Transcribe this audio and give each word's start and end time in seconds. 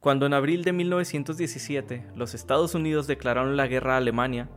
Cuando 0.00 0.26
en 0.26 0.34
abril 0.34 0.62
de 0.62 0.72
1917 0.72 2.06
los 2.14 2.34
Estados 2.34 2.74
Unidos 2.74 3.06
declararon 3.06 3.56
la 3.56 3.66
guerra 3.66 3.94
a 3.94 3.96
Alemania, 3.96 4.48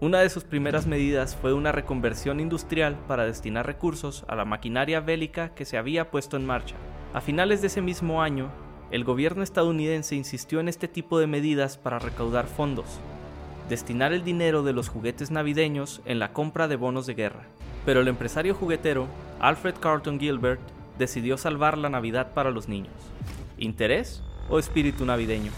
una 0.00 0.20
de 0.20 0.30
sus 0.30 0.44
primeras 0.44 0.86
medidas 0.86 1.36
fue 1.36 1.52
una 1.52 1.72
reconversión 1.72 2.40
industrial 2.40 2.96
para 3.06 3.24
destinar 3.24 3.66
recursos 3.66 4.24
a 4.28 4.34
la 4.34 4.44
maquinaria 4.44 5.00
bélica 5.00 5.54
que 5.54 5.64
se 5.64 5.76
había 5.76 6.10
puesto 6.10 6.36
en 6.36 6.46
marcha. 6.46 6.74
A 7.14 7.20
finales 7.20 7.60
de 7.60 7.66
ese 7.66 7.82
mismo 7.82 8.22
año, 8.22 8.50
el 8.90 9.04
gobierno 9.04 9.42
estadounidense 9.42 10.16
insistió 10.16 10.60
en 10.60 10.68
este 10.68 10.88
tipo 10.88 11.18
de 11.18 11.26
medidas 11.26 11.76
para 11.76 11.98
recaudar 11.98 12.46
fondos, 12.46 12.86
destinar 13.68 14.12
el 14.12 14.24
dinero 14.24 14.62
de 14.62 14.72
los 14.72 14.88
juguetes 14.88 15.30
navideños 15.30 16.00
en 16.06 16.18
la 16.18 16.32
compra 16.32 16.66
de 16.68 16.76
bonos 16.76 17.06
de 17.06 17.14
guerra. 17.14 17.42
Pero 17.84 18.00
el 18.00 18.08
empresario 18.08 18.54
juguetero, 18.54 19.06
Alfred 19.40 19.74
Carlton 19.80 20.18
Gilbert, 20.18 20.60
decidió 20.98 21.36
salvar 21.36 21.76
la 21.76 21.90
Navidad 21.90 22.32
para 22.34 22.50
los 22.50 22.68
niños. 22.68 22.94
¿Interés 23.58 24.22
o 24.48 24.58
espíritu 24.58 25.04
navideño? 25.04 25.52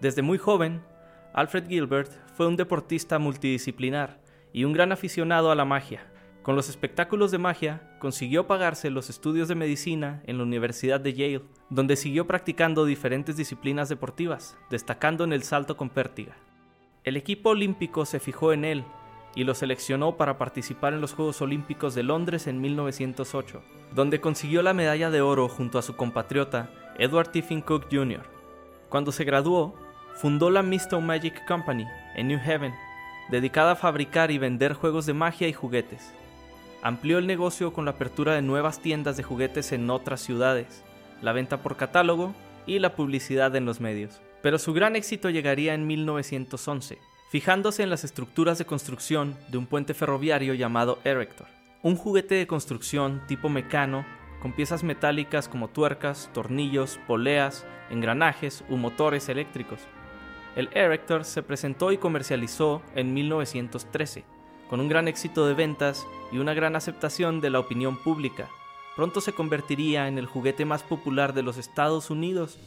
Desde 0.00 0.22
muy 0.22 0.38
joven, 0.38 0.82
Alfred 1.32 1.68
Gilbert 1.68 2.10
fue 2.34 2.46
un 2.46 2.56
deportista 2.56 3.18
multidisciplinar 3.18 4.20
y 4.52 4.64
un 4.64 4.72
gran 4.72 4.92
aficionado 4.92 5.50
a 5.50 5.54
la 5.54 5.64
magia. 5.64 6.15
Con 6.46 6.54
los 6.54 6.68
espectáculos 6.68 7.32
de 7.32 7.38
magia, 7.38 7.82
consiguió 7.98 8.46
pagarse 8.46 8.88
los 8.88 9.10
estudios 9.10 9.48
de 9.48 9.56
medicina 9.56 10.22
en 10.26 10.38
la 10.38 10.44
Universidad 10.44 11.00
de 11.00 11.12
Yale, 11.12 11.42
donde 11.70 11.96
siguió 11.96 12.28
practicando 12.28 12.84
diferentes 12.84 13.36
disciplinas 13.36 13.88
deportivas, 13.88 14.56
destacando 14.70 15.24
en 15.24 15.32
el 15.32 15.42
salto 15.42 15.76
con 15.76 15.90
pértiga. 15.90 16.36
El 17.02 17.16
equipo 17.16 17.50
olímpico 17.50 18.06
se 18.06 18.20
fijó 18.20 18.52
en 18.52 18.64
él 18.64 18.84
y 19.34 19.42
lo 19.42 19.56
seleccionó 19.56 20.16
para 20.16 20.38
participar 20.38 20.92
en 20.92 21.00
los 21.00 21.14
Juegos 21.14 21.42
Olímpicos 21.42 21.96
de 21.96 22.04
Londres 22.04 22.46
en 22.46 22.60
1908, 22.60 23.64
donde 23.92 24.20
consiguió 24.20 24.62
la 24.62 24.72
medalla 24.72 25.10
de 25.10 25.22
oro 25.22 25.48
junto 25.48 25.80
a 25.80 25.82
su 25.82 25.96
compatriota 25.96 26.70
Edward 26.96 27.32
Tiffin 27.32 27.60
Cook 27.60 27.88
Jr. 27.90 28.22
Cuando 28.88 29.10
se 29.10 29.24
graduó, 29.24 29.74
fundó 30.14 30.50
la 30.50 30.62
Misto 30.62 31.00
Magic 31.00 31.44
Company 31.48 31.86
en 32.14 32.28
New 32.28 32.38
Haven, 32.38 32.72
dedicada 33.32 33.72
a 33.72 33.76
fabricar 33.76 34.30
y 34.30 34.38
vender 34.38 34.74
juegos 34.74 35.06
de 35.06 35.12
magia 35.12 35.48
y 35.48 35.52
juguetes. 35.52 36.14
Amplió 36.86 37.18
el 37.18 37.26
negocio 37.26 37.72
con 37.72 37.84
la 37.84 37.90
apertura 37.90 38.34
de 38.34 38.42
nuevas 38.42 38.78
tiendas 38.78 39.16
de 39.16 39.24
juguetes 39.24 39.72
en 39.72 39.90
otras 39.90 40.20
ciudades, 40.20 40.84
la 41.20 41.32
venta 41.32 41.60
por 41.60 41.76
catálogo 41.76 42.32
y 42.64 42.78
la 42.78 42.94
publicidad 42.94 43.56
en 43.56 43.64
los 43.64 43.80
medios. 43.80 44.22
Pero 44.40 44.56
su 44.60 44.72
gran 44.72 44.94
éxito 44.94 45.28
llegaría 45.28 45.74
en 45.74 45.88
1911, 45.88 47.00
fijándose 47.28 47.82
en 47.82 47.90
las 47.90 48.04
estructuras 48.04 48.58
de 48.58 48.66
construcción 48.66 49.36
de 49.48 49.58
un 49.58 49.66
puente 49.66 49.94
ferroviario 49.94 50.54
llamado 50.54 51.00
Erector, 51.02 51.48
un 51.82 51.96
juguete 51.96 52.36
de 52.36 52.46
construcción 52.46 53.20
tipo 53.26 53.48
mecano 53.48 54.06
con 54.40 54.52
piezas 54.52 54.84
metálicas 54.84 55.48
como 55.48 55.66
tuercas, 55.66 56.30
tornillos, 56.32 57.00
poleas, 57.08 57.66
engranajes 57.90 58.62
u 58.68 58.76
motores 58.76 59.28
eléctricos. 59.28 59.80
El 60.54 60.68
Erector 60.72 61.24
se 61.24 61.42
presentó 61.42 61.90
y 61.90 61.98
comercializó 61.98 62.80
en 62.94 63.12
1913, 63.12 64.35
con 64.68 64.80
un 64.80 64.88
gran 64.88 65.08
éxito 65.08 65.46
de 65.46 65.54
ventas 65.54 66.06
y 66.32 66.38
una 66.38 66.54
gran 66.54 66.76
aceptación 66.76 67.40
de 67.40 67.50
la 67.50 67.60
opinión 67.60 67.96
pública. 67.96 68.48
Pronto 68.96 69.20
se 69.20 69.32
convertiría 69.32 70.08
en 70.08 70.18
el 70.18 70.26
juguete 70.26 70.64
más 70.64 70.82
popular 70.82 71.34
de 71.34 71.42
los 71.42 71.58
Estados 71.58 72.10
Unidos 72.10 72.58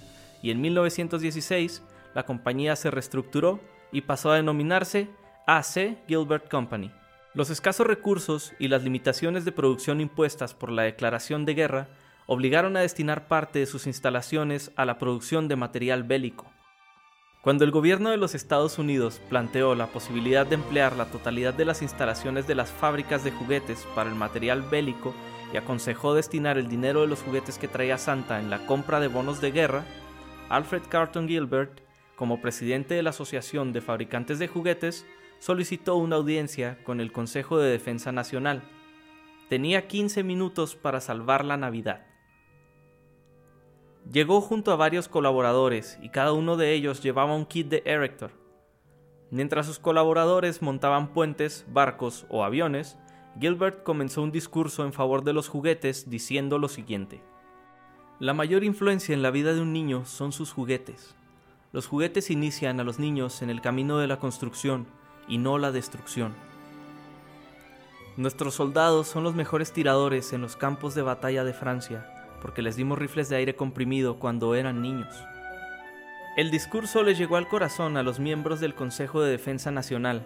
y 0.42 0.52
en 0.52 0.62
1916 0.62 1.82
la 2.14 2.26
compañía 2.26 2.76
se 2.76 2.92
reestructuró 2.92 3.60
y 3.92 4.02
pasó 4.02 4.32
a 4.32 4.36
denominarse 4.36 5.10
AC 5.48 5.98
Gilbert 6.08 6.50
Company. 6.50 6.92
Los 7.34 7.50
escasos 7.50 7.88
recursos 7.88 8.54
y 8.60 8.68
las 8.68 8.84
limitaciones 8.84 9.46
de 9.46 9.52
producción 9.52 10.02
impuestas 10.02 10.54
por 10.54 10.72
la 10.72 10.84
declaración 10.84 11.46
de 11.46 11.54
guerra 11.54 11.88
obligaron 12.26 12.78
a 12.78 12.82
destinar 12.82 13.28
parte 13.28 13.60
de 13.60 13.66
sus 13.66 13.88
instalaciones 13.88 14.72
a 14.76 14.86
la 14.86 15.00
producción 15.00 15.48
de 15.48 15.56
material 15.56 16.04
bélico. 16.04 16.46
Cuando 17.42 17.64
el 17.64 17.72
gobierno 17.72 18.10
de 18.10 18.18
los 18.18 18.36
Estados 18.36 18.80
Unidos 18.80 19.22
planteó 19.30 19.74
la 19.74 19.88
posibilidad 19.88 20.46
de 20.46 20.56
emplear 20.56 20.98
la 20.98 21.06
totalidad 21.06 21.54
de 21.54 21.64
las 21.64 21.82
instalaciones 21.82 22.48
de 22.48 22.56
las 22.56 22.70
fábricas 22.70 23.24
de 23.24 23.32
juguetes 23.32 23.88
para 23.96 24.10
el 24.10 24.16
material 24.16 24.62
bélico 24.62 25.14
y 25.54 25.58
aconsejó 25.58 26.14
destinar 26.14 26.58
el 26.58 26.68
dinero 26.68 27.00
de 27.00 27.08
los 27.08 27.22
juguetes 27.22 27.58
que 27.58 27.70
traía 27.70 27.98
Santa 27.98 28.42
en 28.42 28.50
la 28.50 28.66
compra 28.66 29.00
de 29.00 29.08
bonos 29.08 29.40
de 29.40 29.52
guerra, 29.52 29.86
Alfred 30.50 30.82
Carlton 30.90 31.30
Gilbert, 31.30 31.80
como 32.18 32.42
presidente 32.42 32.96
de 32.96 33.04
la 33.04 33.12
Asociación 33.12 33.72
de 33.72 33.80
Fabricantes 33.80 34.38
de 34.38 34.50
Juguetes, 34.50 35.06
solicitó 35.40 35.96
una 35.96 36.18
audiencia 36.18 36.78
con 36.84 37.00
el 37.00 37.14
Consejo 37.14 37.58
de 37.58 37.72
Defensa 37.72 38.12
Nacional. 38.12 38.64
Tenía 39.48 39.88
15 39.88 40.24
minutos 40.24 40.76
para 40.76 41.00
salvar 41.00 41.46
la 41.46 41.56
Navidad. 41.56 42.09
Llegó 44.12 44.42
junto 44.42 44.72
a 44.72 44.76
varios 44.76 45.08
colaboradores 45.08 46.00
y 46.02 46.10
cada 46.10 46.34
uno 46.34 46.58
de 46.58 46.74
ellos 46.74 47.04
llevaba 47.04 47.36
un 47.36 47.46
kit 47.46 47.68
de 47.68 47.84
Erector. 47.86 48.32
Mientras 49.30 49.68
sus 49.68 49.78
colaboradores 49.78 50.64
montaban 50.64 51.14
puentes, 51.14 51.64
barcos 51.72 52.26
o 52.28 52.44
aviones, 52.44 52.98
Gilbert 53.40 53.84
comenzó 53.84 54.24
un 54.24 54.32
discurso 54.32 54.84
en 54.84 54.94
favor 54.94 55.24
de 55.24 55.34
los 55.34 55.48
juguetes 55.48 56.10
diciendo 56.10 56.58
lo 56.58 56.70
siguiente. 56.70 57.22
La 58.20 58.34
mayor 58.34 58.64
influencia 58.64 59.14
en 59.14 59.22
la 59.22 59.30
vida 59.30 59.54
de 59.54 59.62
un 59.62 59.74
niño 59.74 60.06
son 60.06 60.32
sus 60.32 60.54
juguetes. 60.54 61.16
Los 61.72 61.86
juguetes 61.86 62.32
inician 62.32 62.80
a 62.80 62.84
los 62.84 62.98
niños 62.98 63.44
en 63.44 63.52
el 63.52 63.62
camino 63.62 64.00
de 64.00 64.08
la 64.08 64.18
construcción 64.18 64.88
y 65.28 65.38
no 65.38 65.60
la 65.60 65.72
destrucción. 65.72 66.34
Nuestros 68.18 68.56
soldados 68.56 69.08
son 69.08 69.24
los 69.24 69.36
mejores 69.36 69.72
tiradores 69.72 70.34
en 70.34 70.42
los 70.42 70.56
campos 70.56 70.96
de 70.96 71.04
batalla 71.04 71.44
de 71.44 71.54
Francia 71.54 72.16
porque 72.42 72.62
les 72.62 72.76
dimos 72.76 72.98
rifles 72.98 73.30
de 73.30 73.38
aire 73.38 73.56
comprimido 73.56 74.20
cuando 74.20 74.56
eran 74.56 74.82
niños. 74.82 75.24
El 76.38 76.52
discurso 76.52 77.04
les 77.04 77.18
llegó 77.18 77.36
al 77.36 77.48
corazón 77.48 77.98
a 77.98 78.04
los 78.04 78.20
miembros 78.20 78.60
del 78.60 78.76
Consejo 78.76 79.22
de 79.22 79.32
Defensa 79.32 79.72
Nacional. 79.72 80.24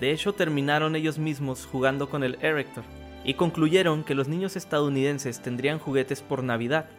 De 0.00 0.10
hecho, 0.10 0.34
terminaron 0.34 0.94
ellos 0.94 1.18
mismos 1.18 1.66
jugando 1.66 2.10
con 2.10 2.22
el 2.22 2.36
Erector 2.42 2.84
y 3.24 3.34
concluyeron 3.34 4.04
que 4.04 4.14
los 4.14 4.28
niños 4.28 4.56
estadounidenses 4.56 5.40
tendrían 5.40 5.78
juguetes 5.78 6.22
por 6.22 6.42
Navidad. 6.42 6.90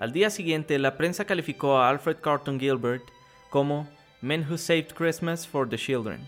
Al 0.00 0.12
día 0.12 0.30
siguiente, 0.30 0.78
la 0.78 0.96
prensa 0.96 1.24
calificó 1.24 1.78
a 1.78 1.90
Alfred 1.90 2.18
Carlton 2.20 2.58
Gilbert 2.58 3.02
como 3.50 3.88
Men 4.20 4.46
Who 4.48 4.58
Saved 4.58 4.94
Christmas 4.94 5.46
for 5.46 5.68
the 5.68 5.76
Children, 5.76 6.20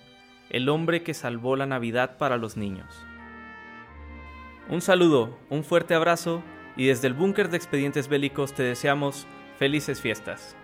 el 0.50 0.68
hombre 0.68 1.02
que 1.02 1.14
salvó 1.14 1.56
la 1.56 1.66
Navidad 1.66 2.18
para 2.18 2.36
los 2.36 2.56
niños. 2.56 2.86
Un 4.68 4.80
saludo, 4.80 5.36
un 5.48 5.64
fuerte 5.64 5.94
abrazo 5.94 6.42
y 6.80 6.86
desde 6.86 7.08
el 7.08 7.12
búnker 7.12 7.50
de 7.50 7.58
expedientes 7.58 8.08
bélicos 8.08 8.54
te 8.54 8.62
deseamos 8.62 9.26
felices 9.58 10.00
fiestas. 10.00 10.56